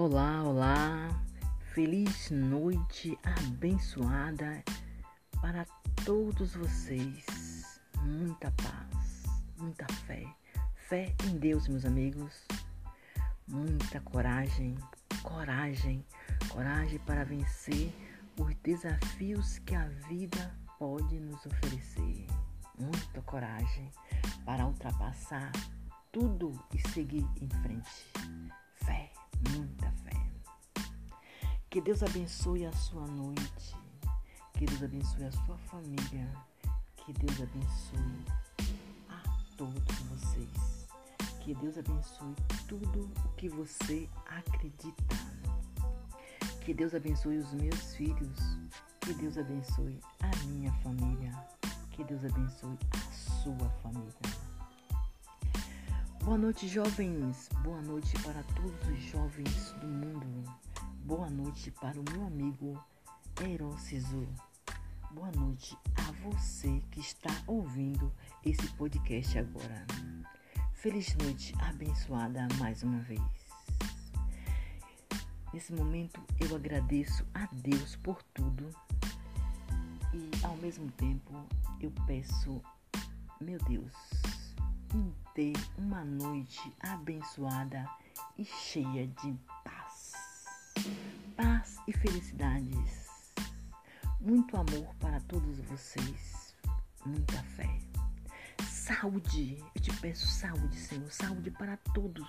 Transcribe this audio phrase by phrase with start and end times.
[0.00, 1.08] Olá, olá,
[1.74, 4.62] feliz noite abençoada
[5.42, 5.66] para
[6.04, 7.80] todos vocês.
[8.04, 9.24] Muita paz,
[9.56, 10.24] muita fé,
[10.88, 12.46] fé em Deus, meus amigos.
[13.48, 14.78] Muita coragem,
[15.20, 16.06] coragem,
[16.48, 17.92] coragem para vencer
[18.38, 22.24] os desafios que a vida pode nos oferecer.
[22.78, 23.90] Muita coragem
[24.44, 25.50] para ultrapassar
[26.12, 28.06] tudo e seguir em frente.
[28.76, 29.10] Fé,
[29.50, 29.87] muita.
[31.70, 33.76] Que Deus abençoe a sua noite.
[34.54, 36.26] Que Deus abençoe a sua família.
[36.96, 38.24] Que Deus abençoe
[39.10, 39.22] a
[39.58, 40.88] todos vocês.
[41.40, 42.34] Que Deus abençoe
[42.66, 45.14] tudo o que você acredita.
[46.64, 48.38] Que Deus abençoe os meus filhos.
[49.00, 51.32] Que Deus abençoe a minha família.
[51.90, 54.14] Que Deus abençoe a sua família.
[56.24, 57.50] Boa noite, jovens.
[57.62, 60.67] Boa noite para todos os jovens do mundo.
[61.08, 62.78] Boa noite para o meu amigo
[63.40, 64.28] Erociso.
[65.10, 68.12] Boa noite a você que está ouvindo
[68.44, 69.86] esse podcast agora.
[70.74, 73.22] Feliz noite abençoada mais uma vez.
[75.54, 78.68] Nesse momento eu agradeço a Deus por tudo
[80.12, 81.32] e ao mesmo tempo
[81.80, 82.60] eu peço,
[83.40, 83.94] meu Deus,
[84.94, 87.88] em ter uma noite abençoada
[88.36, 89.57] e cheia de.
[91.36, 93.32] Paz e felicidades.
[94.20, 96.54] Muito amor para todos vocês.
[97.04, 97.68] Muita fé.
[98.68, 99.62] Saúde.
[99.74, 101.10] Eu te peço saúde, Senhor.
[101.10, 102.28] Saúde para todos.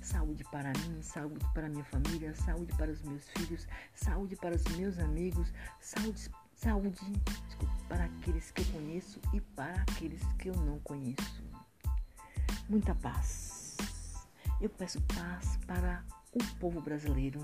[0.00, 4.64] Saúde para mim, saúde para minha família, saúde para os meus filhos, saúde para os
[4.76, 6.98] meus amigos, saúde, saúde
[7.46, 11.42] desculpa, para aqueles que eu conheço e para aqueles que eu não conheço
[12.68, 13.76] muita paz.
[14.60, 17.40] Eu peço paz para o povo brasileiro.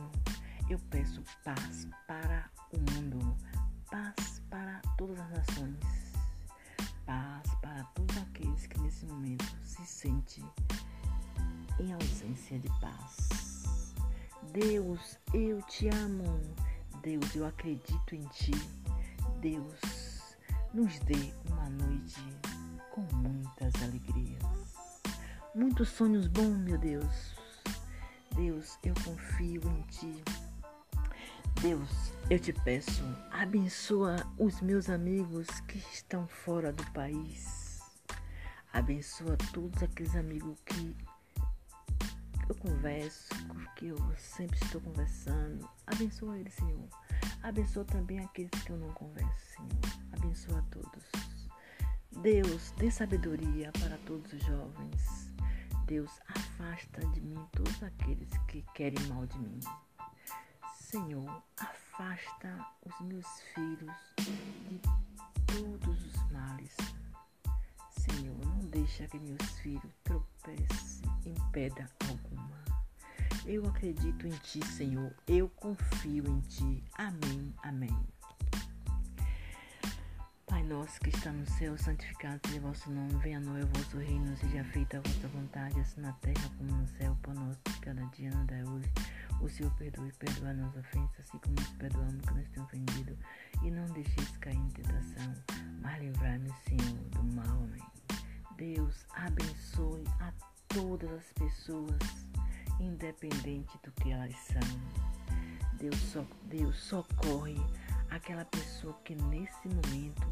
[0.69, 3.37] Eu peço paz para o mundo.
[3.91, 6.13] Paz para todas as nações.
[7.07, 10.45] Paz para todos aqueles que nesse momento se sentem
[11.79, 13.95] em ausência de paz.
[14.53, 16.41] Deus, eu te amo.
[17.03, 18.53] Deus, eu acredito em ti.
[19.41, 20.27] Deus,
[20.75, 22.21] nos dê uma noite
[22.91, 24.43] com muitas alegrias.
[25.55, 27.38] Muitos sonhos bons, meu Deus.
[28.39, 30.25] Deus, eu confio em Ti.
[31.61, 37.81] Deus, eu te peço, abençoa os meus amigos que estão fora do país.
[38.73, 40.97] Abençoa todos aqueles amigos que
[42.49, 43.29] eu converso,
[43.75, 45.69] que eu sempre estou conversando.
[45.85, 46.89] Abençoa eles, Senhor.
[47.43, 50.01] Abençoa também aqueles que eu não converso, Senhor.
[50.13, 51.05] Abençoa todos.
[52.23, 55.28] Deus, dê sabedoria para todos os jovens.
[55.89, 59.59] Deus, afasta de mim todos aqueles que querem mal de mim.
[60.75, 63.97] Senhor, afasta os meus filhos
[64.69, 64.79] de
[65.47, 66.77] todos os males.
[67.91, 72.63] Senhor, não deixa que meus filhos tropecem em pedra alguma.
[73.47, 75.15] Eu acredito em Ti, Senhor.
[75.27, 76.85] Eu confio em Ti.
[76.99, 77.55] Amém.
[77.63, 78.09] Amém.
[80.69, 84.37] Nosso que está no céu, santificado seja vosso nome, venha a nós o vosso reino,
[84.37, 88.05] seja feita a vossa vontade, assim na terra como no céu, por nosso de cada
[88.09, 88.93] dia nos dá hoje.
[89.41, 93.19] O Senhor perdoe, perdoa nossas ofensas, assim como nos perdoamos que nos tem ofendido,
[93.63, 95.35] e não deixeis cair em tentação,
[95.81, 97.47] mas livrai-nos, Senhor, do mal.
[97.47, 97.83] Amém.
[98.59, 100.31] Deus abençoe a
[100.69, 102.29] todas as pessoas,
[102.79, 105.09] independente do que elas são.
[105.79, 107.57] Deus, so, Deus socorre
[108.11, 110.29] aquela pessoa que nesse momento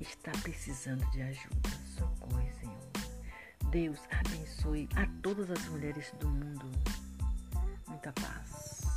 [0.00, 1.70] está precisando de ajuda.
[1.96, 2.78] Socorre, Senhor.
[3.70, 6.70] Deus abençoe a todas as mulheres do mundo.
[7.86, 8.87] Muita paz.